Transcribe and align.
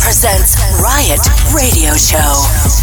presents 0.00 0.56
Riot 0.80 1.20
Radio 1.52 1.94
Show. 1.94 2.79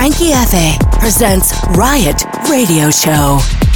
Frankie 0.00 0.32
F. 0.32 0.78
presents 0.98 1.52
Riot 1.76 2.24
Radio 2.48 2.88
Show. 2.88 3.69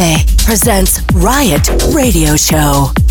F. 0.00 0.24
presents 0.44 1.00
Riot 1.12 1.68
Radio 1.92 2.36
Show. 2.36 3.07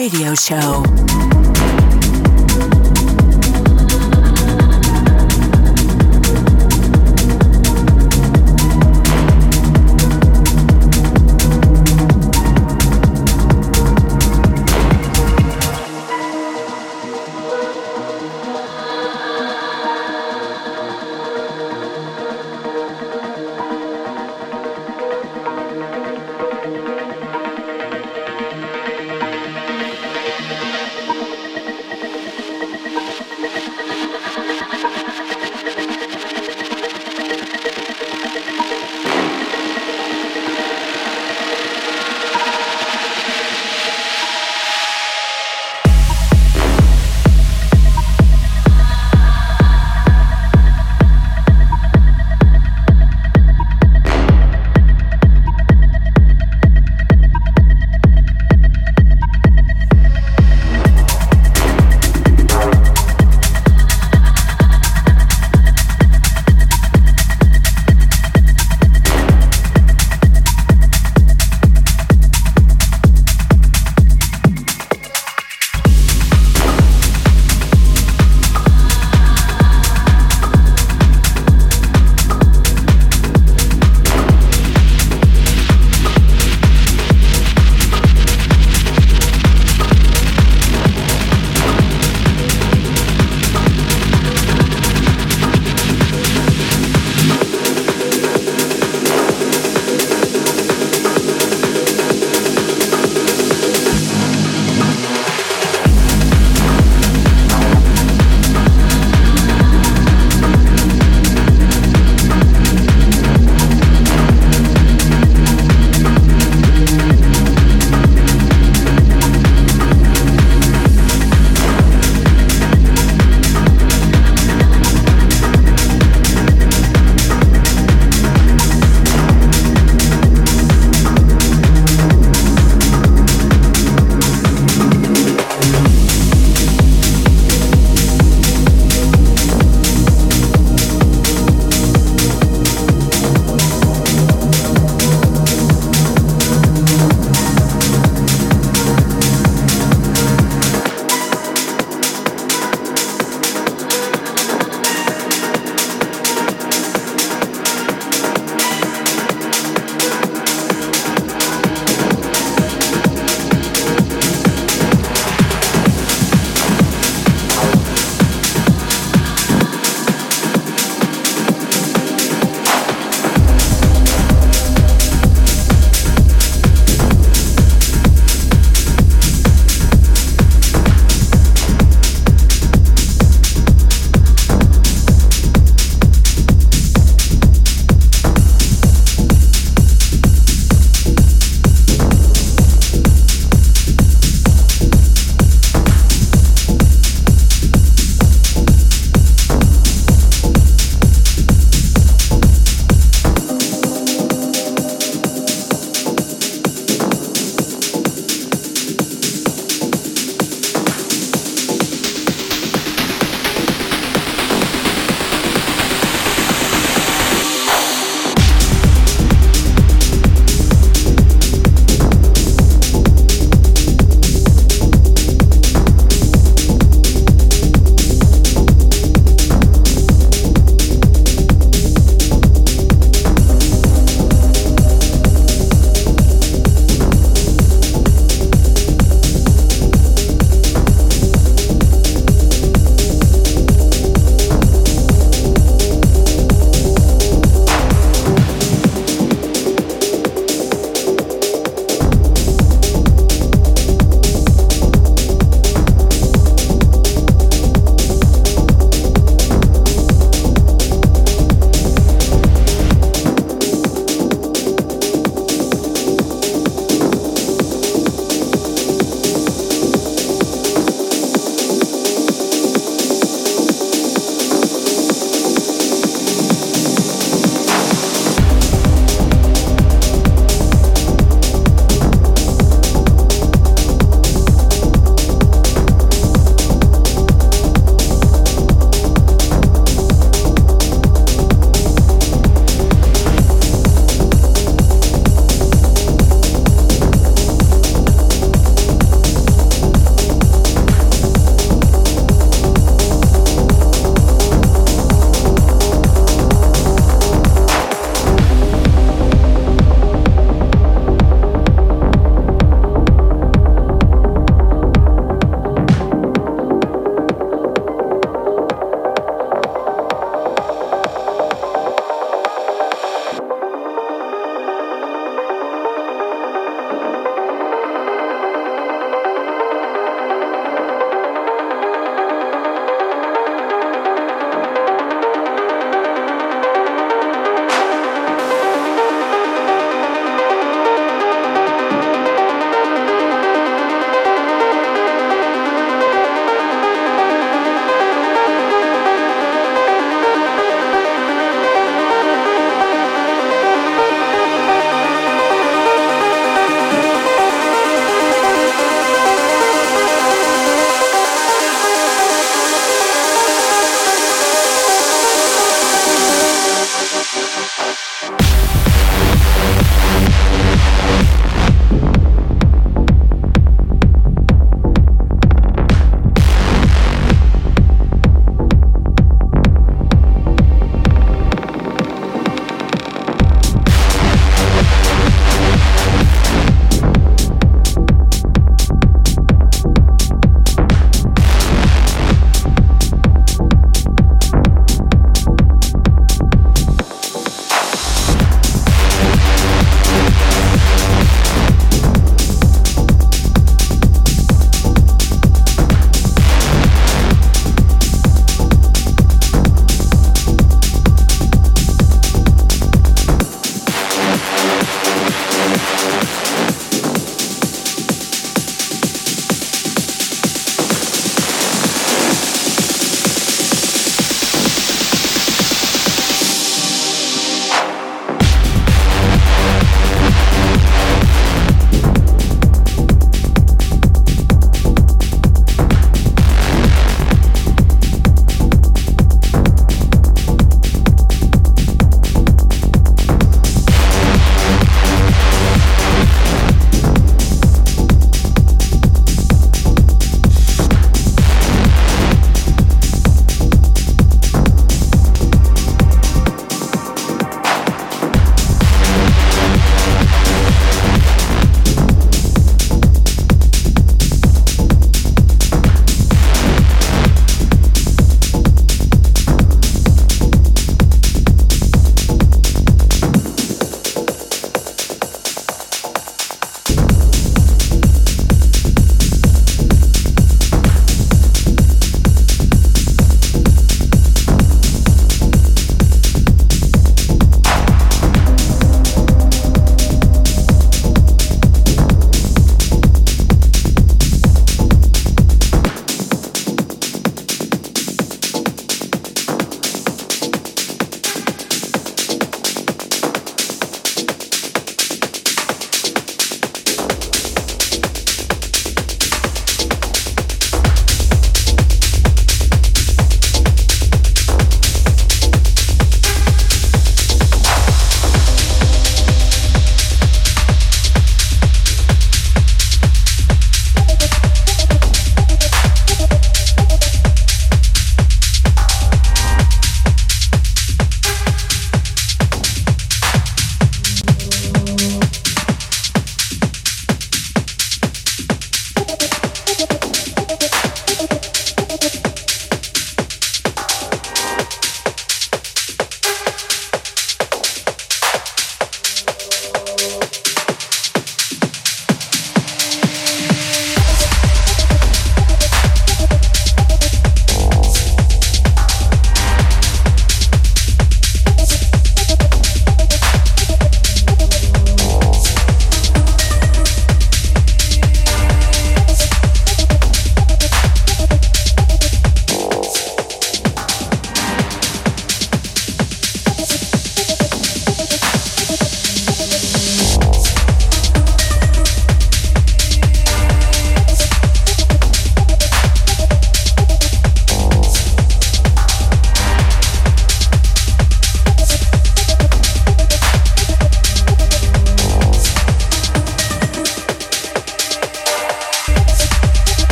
Radio 0.00 0.34
Show. 0.34 1.29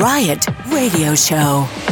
Riot 0.00 0.46
Radio 0.72 1.14
Show. 1.14 1.89